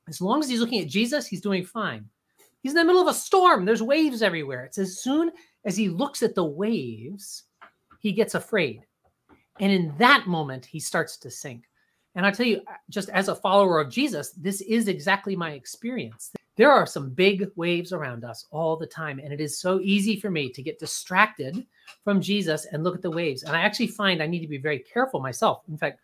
as 0.09 0.21
long 0.21 0.41
as 0.41 0.49
he's 0.49 0.61
looking 0.61 0.81
at 0.81 0.89
Jesus, 0.89 1.27
he's 1.27 1.41
doing 1.41 1.65
fine. 1.65 2.05
He's 2.65 2.73
in 2.73 2.79
the 2.79 2.85
middle 2.87 3.03
of 3.03 3.09
a 3.09 3.19
storm, 3.19 3.67
there's 3.67 3.83
waves 3.83 4.23
everywhere. 4.23 4.65
It's 4.65 4.79
as 4.79 4.99
soon 4.99 5.31
as 5.67 5.77
he 5.77 5.91
looks 5.91 6.23
at 6.23 6.35
the 6.35 6.47
waves, 6.47 7.43
he 8.01 8.11
gets 8.11 8.35
afraid. 8.35 8.87
And 9.61 9.71
in 9.71 9.95
that 9.99 10.27
moment, 10.27 10.65
he 10.65 10.81
starts 10.81 11.19
to 11.19 11.31
sink. 11.31 11.65
And 12.15 12.25
I 12.25 12.31
tell 12.31 12.47
you, 12.47 12.63
just 12.89 13.11
as 13.11 13.29
a 13.29 13.35
follower 13.35 13.81
of 13.81 13.91
Jesus, 13.91 14.31
this 14.31 14.63
is 14.63 14.89
exactly 14.89 15.37
my 15.37 15.51
experience. 15.51 16.33
There 16.57 16.73
are 16.73 16.87
some 16.87 17.11
big 17.11 17.51
waves 17.55 17.93
around 17.93 18.25
us 18.25 18.47
all 18.51 18.79
the 18.79 18.87
time. 18.87 19.19
And 19.19 19.31
it 19.31 19.43
is 19.43 19.61
so 19.61 19.79
easy 19.81 20.19
for 20.19 20.31
me 20.31 20.49
to 20.49 20.63
get 20.63 20.79
distracted 20.79 21.67
from 22.03 22.23
Jesus 22.23 22.65
and 22.73 22.83
look 22.83 22.95
at 22.95 23.03
the 23.03 23.11
waves. 23.11 23.43
And 23.43 23.55
I 23.55 23.61
actually 23.61 23.89
find 23.89 24.23
I 24.23 24.27
need 24.27 24.41
to 24.41 24.49
be 24.49 24.57
very 24.57 24.79
careful 24.79 25.21
myself. 25.21 25.65
In 25.69 25.77
fact, 25.77 26.01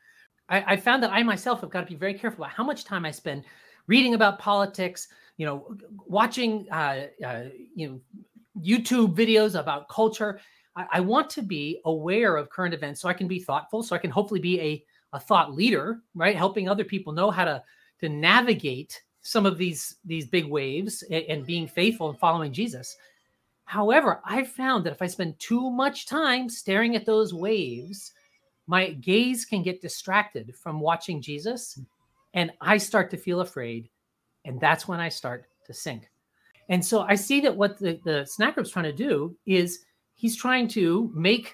I, 0.50 0.74
I 0.74 0.76
found 0.76 1.02
that 1.04 1.12
I 1.12 1.22
myself 1.22 1.62
have 1.62 1.70
got 1.70 1.86
to 1.86 1.90
be 1.90 1.96
very 1.96 2.12
careful 2.12 2.44
about 2.44 2.54
how 2.54 2.64
much 2.64 2.84
time 2.84 3.06
I 3.06 3.12
spend 3.12 3.44
reading 3.86 4.12
about 4.12 4.38
politics, 4.38 5.08
you 5.40 5.46
know, 5.46 5.74
watching, 6.06 6.66
uh, 6.70 7.06
uh, 7.24 7.44
you 7.74 7.88
know, 7.88 8.00
YouTube 8.60 9.14
videos 9.16 9.58
about 9.58 9.88
culture. 9.88 10.38
I, 10.76 10.86
I 10.92 11.00
want 11.00 11.30
to 11.30 11.40
be 11.40 11.80
aware 11.86 12.36
of 12.36 12.50
current 12.50 12.74
events 12.74 13.00
so 13.00 13.08
I 13.08 13.14
can 13.14 13.26
be 13.26 13.38
thoughtful, 13.38 13.82
so 13.82 13.96
I 13.96 14.00
can 14.00 14.10
hopefully 14.10 14.40
be 14.40 14.60
a, 14.60 14.84
a 15.14 15.18
thought 15.18 15.54
leader, 15.54 16.00
right? 16.14 16.36
Helping 16.36 16.68
other 16.68 16.84
people 16.84 17.14
know 17.14 17.30
how 17.30 17.46
to 17.46 17.62
to 18.00 18.10
navigate 18.10 19.00
some 19.22 19.46
of 19.46 19.56
these 19.56 19.96
these 20.04 20.26
big 20.26 20.44
waves 20.44 21.02
and, 21.10 21.24
and 21.24 21.46
being 21.46 21.66
faithful 21.66 22.10
and 22.10 22.18
following 22.18 22.52
Jesus. 22.52 22.98
However, 23.64 24.20
I 24.26 24.44
found 24.44 24.84
that 24.84 24.92
if 24.92 25.00
I 25.00 25.06
spend 25.06 25.38
too 25.38 25.70
much 25.70 26.04
time 26.04 26.50
staring 26.50 26.96
at 26.96 27.06
those 27.06 27.32
waves, 27.32 28.12
my 28.66 28.90
gaze 28.90 29.46
can 29.46 29.62
get 29.62 29.80
distracted 29.80 30.54
from 30.54 30.80
watching 30.80 31.22
Jesus 31.22 31.80
and 32.34 32.52
I 32.60 32.76
start 32.76 33.10
to 33.12 33.16
feel 33.16 33.40
afraid. 33.40 33.88
And 34.44 34.60
that's 34.60 34.88
when 34.88 35.00
I 35.00 35.08
start 35.08 35.46
to 35.66 35.74
sink. 35.74 36.10
And 36.68 36.84
so 36.84 37.00
I 37.00 37.16
see 37.16 37.40
that 37.40 37.56
what 37.56 37.78
the, 37.78 38.00
the 38.04 38.24
snack 38.24 38.56
trying 38.68 38.84
to 38.84 38.92
do 38.92 39.36
is 39.44 39.80
he's 40.14 40.36
trying 40.36 40.68
to 40.68 41.10
make 41.14 41.52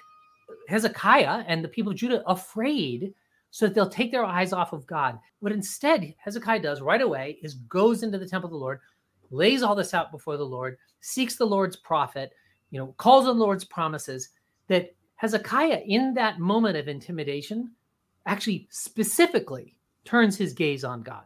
Hezekiah 0.67 1.43
and 1.47 1.63
the 1.63 1.69
people 1.69 1.91
of 1.91 1.97
Judah 1.97 2.23
afraid 2.27 3.13
so 3.49 3.65
that 3.65 3.73
they'll 3.73 3.89
take 3.89 4.11
their 4.11 4.25
eyes 4.25 4.53
off 4.53 4.73
of 4.73 4.85
God. 4.85 5.17
What 5.39 5.51
instead 5.51 6.13
Hezekiah 6.19 6.61
does 6.61 6.81
right 6.81 7.01
away 7.01 7.39
is 7.41 7.55
goes 7.55 8.03
into 8.03 8.17
the 8.17 8.27
temple 8.27 8.47
of 8.47 8.51
the 8.51 8.57
Lord, 8.57 8.79
lays 9.31 9.63
all 9.63 9.75
this 9.75 9.93
out 9.93 10.11
before 10.11 10.37
the 10.37 10.45
Lord, 10.45 10.77
seeks 11.01 11.35
the 11.35 11.45
Lord's 11.45 11.75
prophet, 11.75 12.33
you 12.69 12.79
know, 12.79 12.93
calls 12.97 13.27
on 13.27 13.39
the 13.39 13.45
Lord's 13.45 13.65
promises 13.65 14.29
that 14.67 14.93
Hezekiah 15.15 15.81
in 15.87 16.13
that 16.13 16.39
moment 16.39 16.77
of 16.77 16.87
intimidation 16.87 17.71
actually 18.27 18.67
specifically 18.69 19.77
turns 20.05 20.37
his 20.37 20.53
gaze 20.53 20.83
on 20.83 21.01
God 21.01 21.23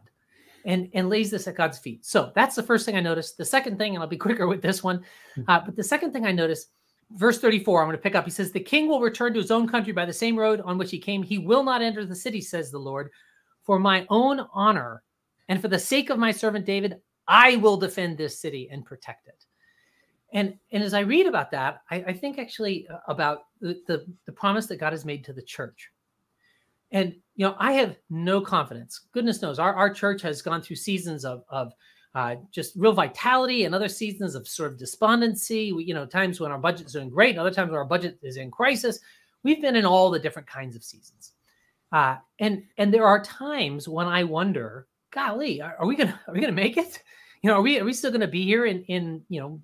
and, 0.64 0.88
and 0.94 1.08
lays 1.08 1.30
this 1.30 1.48
at 1.48 1.56
God's 1.56 1.78
feet. 1.78 2.04
So 2.04 2.32
that's 2.34 2.54
the 2.54 2.62
first 2.62 2.86
thing 2.86 2.96
I 2.96 3.00
noticed. 3.00 3.36
The 3.36 3.44
second 3.44 3.78
thing, 3.78 3.94
and 3.94 4.02
I'll 4.02 4.08
be 4.08 4.16
quicker 4.28 4.46
with 4.46 4.62
this 4.62 4.82
one, 4.82 5.04
hmm. 5.34 5.42
uh, 5.48 5.60
but 5.64 5.76
the 5.76 5.84
second 5.84 6.12
thing 6.12 6.26
I 6.26 6.32
noticed, 6.32 6.68
verse 7.12 7.40
34, 7.40 7.82
I'm 7.82 7.88
going 7.88 7.96
to 7.96 8.02
pick 8.02 8.14
up. 8.14 8.24
He 8.24 8.30
says, 8.30 8.52
The 8.52 8.60
king 8.60 8.88
will 8.88 9.00
return 9.00 9.32
to 9.34 9.40
his 9.40 9.50
own 9.50 9.68
country 9.68 9.92
by 9.92 10.06
the 10.06 10.12
same 10.12 10.38
road 10.38 10.60
on 10.62 10.78
which 10.78 10.90
he 10.90 10.98
came. 10.98 11.22
He 11.22 11.38
will 11.38 11.62
not 11.62 11.82
enter 11.82 12.04
the 12.04 12.14
city, 12.14 12.40
says 12.40 12.70
the 12.70 12.78
Lord. 12.78 13.10
For 13.64 13.78
my 13.78 14.06
own 14.10 14.44
honor 14.52 15.02
and 15.48 15.60
for 15.60 15.68
the 15.68 15.78
sake 15.78 16.10
of 16.10 16.18
my 16.18 16.32
servant 16.32 16.66
David, 16.66 17.00
I 17.28 17.56
will 17.56 17.76
defend 17.76 18.18
this 18.18 18.40
city 18.40 18.68
and 18.72 18.84
protect 18.84 19.28
it. 19.28 19.44
And, 20.32 20.54
and 20.72 20.82
as 20.82 20.94
I 20.94 21.00
read 21.00 21.26
about 21.26 21.50
that, 21.50 21.82
I, 21.90 21.96
I 22.08 22.12
think 22.12 22.38
actually 22.38 22.88
uh, 22.88 22.98
about 23.06 23.44
the, 23.60 23.80
the, 23.86 24.06
the 24.26 24.32
promise 24.32 24.66
that 24.66 24.80
God 24.80 24.92
has 24.92 25.04
made 25.04 25.24
to 25.26 25.32
the 25.32 25.42
church. 25.42 25.90
And 26.92 27.14
you 27.34 27.46
know, 27.46 27.56
I 27.58 27.72
have 27.72 27.96
no 28.10 28.40
confidence. 28.40 29.00
Goodness 29.12 29.40
knows, 29.42 29.58
our, 29.58 29.74
our 29.74 29.92
church 29.92 30.22
has 30.22 30.42
gone 30.42 30.62
through 30.62 30.76
seasons 30.76 31.24
of 31.24 31.44
of 31.48 31.72
uh, 32.14 32.36
just 32.50 32.74
real 32.76 32.92
vitality 32.92 33.64
and 33.64 33.74
other 33.74 33.88
seasons 33.88 34.34
of 34.34 34.46
sort 34.46 34.70
of 34.70 34.78
despondency. 34.78 35.72
We, 35.72 35.84
you 35.84 35.94
know, 35.94 36.04
times 36.04 36.40
when 36.40 36.52
our 36.52 36.58
budget 36.58 36.86
is 36.86 36.92
doing 36.92 37.08
great, 37.08 37.38
other 37.38 37.50
times 37.50 37.70
when 37.70 37.78
our 37.78 37.86
budget 37.86 38.18
is 38.22 38.36
in 38.36 38.50
crisis. 38.50 38.98
We've 39.42 39.62
been 39.62 39.76
in 39.76 39.86
all 39.86 40.10
the 40.10 40.20
different 40.20 40.46
kinds 40.46 40.76
of 40.76 40.84
seasons, 40.84 41.32
uh, 41.90 42.16
and 42.38 42.62
and 42.76 42.92
there 42.92 43.06
are 43.06 43.24
times 43.24 43.88
when 43.88 44.06
I 44.06 44.22
wonder, 44.24 44.86
golly, 45.10 45.60
are, 45.60 45.76
are 45.78 45.86
we 45.86 45.96
gonna 45.96 46.20
are 46.28 46.34
we 46.34 46.40
gonna 46.40 46.52
make 46.52 46.76
it? 46.76 47.02
You 47.44 47.50
know, 47.50 47.56
are 47.56 47.62
we 47.62 47.80
are 47.80 47.84
we 47.84 47.92
still 47.92 48.12
gonna 48.12 48.28
be 48.28 48.44
here 48.44 48.66
in 48.66 48.84
in 48.84 49.20
you 49.28 49.40
know 49.40 49.60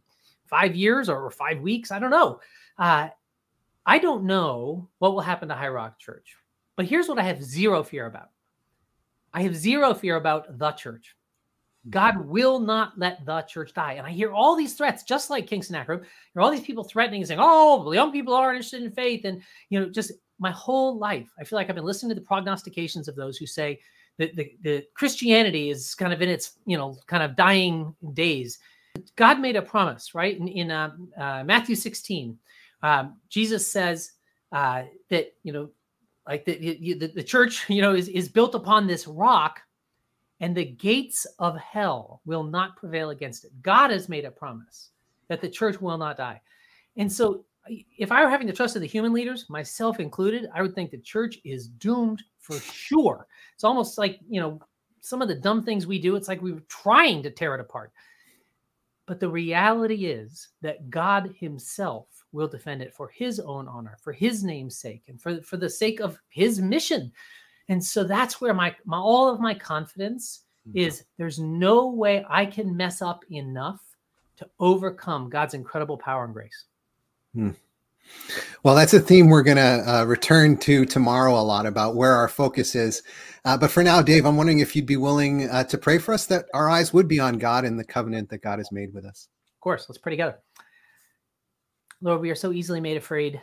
five 0.49 0.75
years 0.75 1.09
or 1.09 1.31
five 1.31 1.61
weeks? 1.61 1.93
I 1.93 2.01
don't 2.01 2.11
know. 2.11 2.41
Uh, 2.77 3.11
I 3.87 3.99
don't 3.99 4.25
know 4.25 4.89
what 4.99 5.13
will 5.13 5.21
happen 5.21 5.47
to 5.47 5.55
High 5.55 5.69
Rock 5.69 5.97
Church. 6.01 6.35
But 6.79 6.87
here's 6.87 7.09
what 7.09 7.19
I 7.19 7.25
have 7.25 7.43
zero 7.43 7.83
fear 7.83 8.07
about 8.07 8.31
I 9.35 9.43
have 9.43 9.57
zero 9.57 9.95
fear 9.95 10.15
about 10.15 10.59
the 10.59 10.71
church. 10.71 11.17
God 11.91 12.25
will 12.25 12.61
not 12.61 12.97
let 12.97 13.27
the 13.27 13.43
church 13.43 13.75
die. 13.75 13.95
And 13.95 14.07
I 14.07 14.11
hear 14.11 14.31
all 14.31 14.55
these 14.55 14.75
threats, 14.75 15.03
just 15.03 15.29
like 15.29 15.49
King 15.49 15.61
Sennacherib. 15.61 16.03
There 16.03 16.41
are 16.41 16.43
all 16.43 16.53
these 16.53 16.61
people 16.61 16.85
threatening 16.85 17.23
and 17.23 17.27
saying, 17.27 17.41
oh, 17.43 17.91
young 17.91 18.13
people 18.13 18.33
aren't 18.33 18.59
interested 18.59 18.85
in 18.85 18.93
faith. 18.93 19.25
And, 19.25 19.43
you 19.71 19.81
know, 19.81 19.89
just 19.89 20.13
my 20.39 20.53
whole 20.53 20.97
life, 20.99 21.29
I 21.41 21.43
feel 21.43 21.57
like 21.57 21.69
I've 21.69 21.75
been 21.75 21.85
listening 21.85 22.11
to 22.11 22.15
the 22.15 22.27
prognostications 22.27 23.09
of 23.09 23.17
those 23.17 23.37
who 23.37 23.47
say 23.47 23.81
that 24.19 24.37
the, 24.37 24.53
the 24.63 24.87
Christianity 24.95 25.71
is 25.71 25.97
kind 25.97 26.13
of 26.13 26.23
in 26.23 26.29
its, 26.29 26.59
you 26.65 26.77
know, 26.77 26.97
kind 27.09 27.25
of 27.25 27.35
dying 27.35 27.93
days. 28.13 28.61
God 29.17 29.41
made 29.41 29.57
a 29.57 29.63
promise, 29.63 30.15
right? 30.15 30.39
In, 30.39 30.47
in 30.47 30.71
uh, 30.71 30.91
uh, 31.19 31.43
Matthew 31.43 31.75
16, 31.75 32.39
um, 32.85 33.17
Jesus 33.29 33.67
says 33.67 34.13
uh, 34.53 34.85
that, 35.11 35.35
you 35.43 35.53
know, 35.53 35.71
like 36.29 36.45
the, 36.45 36.59
the, 36.59 37.13
the 37.15 37.23
church 37.23 37.65
you 37.69 37.83
know 37.83 37.95
is, 37.95 38.09
is 38.09 38.29
built 38.29 38.55
upon 38.55 38.87
this 38.87 39.07
rock 39.09 39.63
and 40.41 40.57
the 40.57 40.65
gates 40.65 41.27
of 41.41 41.59
hell 41.59 42.21
will 42.25 42.45
not 42.45 42.77
prevail 42.77 43.11
against 43.11 43.45
it. 43.45 43.51
God 43.61 43.91
has 43.91 44.09
made 44.09 44.25
a 44.25 44.31
promise 44.31 44.91
that 45.27 45.41
the 45.41 45.49
church 45.49 45.81
will 45.81 45.99
not 45.99 46.17
die. 46.17 46.41
And 46.97 47.11
so 47.11 47.45
if 47.99 48.11
i 48.13 48.25
were 48.25 48.31
having 48.31 48.47
to 48.47 48.53
trust 48.53 48.77
in 48.77 48.83
the 48.83 48.89
human 48.89 49.13
leaders 49.13 49.45
myself 49.51 50.01
included 50.01 50.49
i 50.55 50.63
would 50.63 50.75
think 50.75 50.91
the 50.91 50.97
church 50.99 51.39
is 51.45 51.69
doomed 51.69 52.23
for 52.39 52.59
sure. 52.61 53.27
It's 53.55 53.65
almost 53.65 53.99
like 53.99 54.21
you 54.29 54.41
know 54.41 54.61
some 55.01 55.21
of 55.21 55.29
the 55.29 55.35
dumb 55.35 55.63
things 55.63 55.87
we 55.87 55.99
do 55.99 56.17
it's 56.17 56.29
like 56.29 56.41
we 56.41 56.53
were 56.53 56.63
trying 56.69 57.23
to 57.23 57.31
tear 57.31 57.55
it 57.55 57.61
apart. 57.61 57.93
But 59.07 59.21
the 59.21 59.29
reality 59.29 60.07
is 60.07 60.49
that 60.63 60.89
god 60.91 61.35
himself 61.39 62.18
will 62.33 62.49
defend 62.49 62.83
it 62.83 62.95
for 62.95 63.09
his 63.09 63.41
own 63.41 63.69
honor, 63.69 63.97
for 64.03 64.13
his 64.13 64.45
name's 64.45 64.77
sake, 64.77 65.05
and 65.09 65.21
for, 65.21 65.41
for 65.43 65.57
the 65.57 65.71
sake 65.71 66.01
of 66.01 66.19
his 66.29 66.61
mission. 66.61 67.13
And 67.69 67.83
so 67.83 68.05
that's 68.05 68.41
where 68.41 68.55
my, 68.55 68.75
my 68.85 68.99
all 68.99 69.29
of 69.29 69.41
my 69.41 69.55
confidence 69.55 70.45
mm-hmm. 70.67 70.79
is 70.79 71.05
there's 71.17 71.39
no 71.39 71.89
way 71.89 72.25
I 72.29 72.47
can 72.47 72.77
mess 72.77 73.03
up 73.03 73.25
enough 73.31 73.81
to 74.37 74.49
overcome 74.61 75.29
God's 75.29 75.55
incredible 75.55 75.99
power 75.99 76.25
and 76.25 76.33
grace. 76.33 76.65
Hmm. 77.35 77.51
Well, 78.63 78.75
that's 78.75 78.95
a 78.95 79.01
theme 79.01 79.29
we're 79.29 79.43
going 79.43 79.59
to 79.59 79.85
uh, 79.87 80.05
return 80.05 80.57
to 80.59 80.87
tomorrow 80.87 81.39
a 81.39 81.43
lot 81.43 81.67
about 81.67 81.95
where 81.95 82.15
our 82.15 82.29
focus 82.29 82.75
is. 82.75 83.03
Uh, 83.45 83.57
but 83.57 83.71
for 83.71 83.83
now, 83.83 84.01
Dave, 84.01 84.25
I'm 84.25 84.37
wondering 84.37 84.61
if 84.61 84.75
you'd 84.75 84.87
be 84.87 84.97
willing 84.97 85.49
uh, 85.49 85.65
to 85.65 85.79
pray 85.79 85.99
for 85.99 86.15
us 86.15 86.27
that 86.27 86.47
our 86.55 86.71
eyes 86.71 86.93
would 86.93 87.07
be 87.07 87.21
on 87.21 87.39
God 87.39 87.65
and 87.65 87.79
the 87.79 87.85
covenant 87.85 88.31
that 88.31 88.43
God 88.43 88.59
has 88.59 88.73
made 88.73 88.95
with 88.95 89.05
us. 89.05 89.29
Of 89.57 89.61
course, 89.61 89.87
let's 89.89 89.99
pray 89.99 90.13
together. 90.13 90.39
Lord, 92.01 92.21
we 92.21 92.31
are 92.31 92.37
so 92.37 92.53
easily 92.53 92.81
made 92.81 92.97
afraid. 92.97 93.41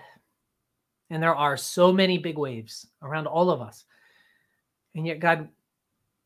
And 1.10 1.22
there 1.22 1.36
are 1.36 1.58
so 1.58 1.92
many 1.92 2.18
big 2.18 2.38
waves 2.38 2.88
around 3.02 3.28
all 3.28 3.50
of 3.50 3.62
us. 3.62 3.86
And 4.96 5.06
yet, 5.06 5.20
God, 5.20 5.50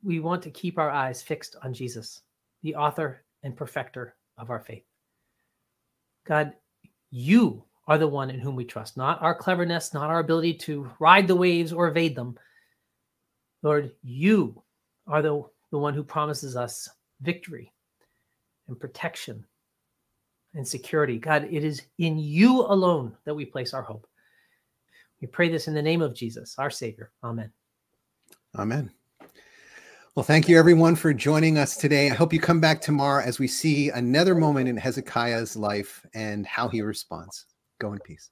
we 0.04 0.20
want 0.20 0.42
to 0.44 0.52
keep 0.52 0.78
our 0.78 0.90
eyes 0.90 1.22
fixed 1.22 1.56
on 1.64 1.74
Jesus, 1.74 2.22
the 2.62 2.76
author 2.76 3.24
and 3.44 3.58
perfecter 3.58 4.16
of 4.38 4.50
our 4.50 4.60
faith. 4.60 4.84
God, 6.26 6.54
you 7.10 7.64
are 7.88 7.98
the 7.98 8.08
one 8.08 8.30
in 8.30 8.40
whom 8.40 8.56
we 8.56 8.64
trust, 8.64 8.96
not 8.96 9.22
our 9.22 9.34
cleverness, 9.34 9.94
not 9.94 10.10
our 10.10 10.20
ability 10.20 10.54
to 10.54 10.90
ride 11.00 11.28
the 11.28 11.36
waves 11.36 11.74
or 11.74 11.88
evade 11.88 12.16
them. 12.16 12.38
Lord, 13.64 13.92
you 14.04 14.62
are 15.08 15.22
the, 15.22 15.44
the 15.72 15.78
one 15.78 15.94
who 15.94 16.04
promises 16.04 16.56
us 16.56 16.88
victory 17.22 17.74
and 18.68 18.80
protection 18.80 19.44
and 20.54 20.68
security. 20.68 21.18
God, 21.18 21.48
it 21.50 21.64
is 21.64 21.82
in 21.98 22.18
you 22.18 22.62
alone 22.62 23.16
that 23.26 23.36
we 23.36 23.46
place 23.46 23.74
our 23.74 23.82
hope. 23.82 24.08
We 25.22 25.28
pray 25.28 25.50
this 25.50 25.68
in 25.68 25.74
the 25.74 25.82
name 25.82 26.02
of 26.02 26.14
Jesus, 26.14 26.56
our 26.58 26.70
Savior. 26.70 27.12
Amen. 27.24 27.52
Amen. 28.58 28.92
Well, 30.16 30.24
thank 30.24 30.50
you 30.50 30.58
everyone 30.58 30.96
for 30.96 31.14
joining 31.14 31.58
us 31.58 31.78
today. 31.78 32.10
I 32.10 32.14
hope 32.14 32.34
you 32.34 32.40
come 32.40 32.60
back 32.60 32.82
tomorrow 32.82 33.24
as 33.24 33.40
we 33.40 33.48
see 33.48 33.90
another 33.90 34.34
moment 34.36 34.68
in 34.68 34.76
Hezekiah's 34.76 35.56
life 35.56 36.06
and 36.14 36.46
how 36.46 36.68
he 36.68 36.82
responds. 36.82 37.46
Go 37.80 37.94
in 37.94 38.00
peace. 38.00 38.30